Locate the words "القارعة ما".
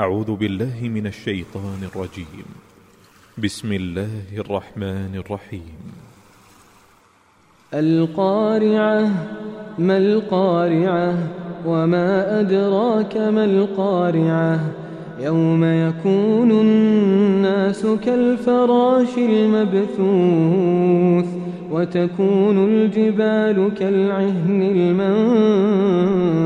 7.74-9.98